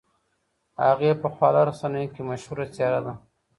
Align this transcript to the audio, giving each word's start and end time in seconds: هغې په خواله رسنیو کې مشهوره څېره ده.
هغې 0.85 1.11
په 1.21 1.27
خواله 1.33 1.61
رسنیو 1.69 2.13
کې 2.13 2.21
مشهوره 2.29 2.65
څېره 2.75 2.99
ده. 3.05 3.13